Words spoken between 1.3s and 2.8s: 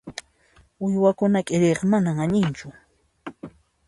k'iriyqa manan allinchu.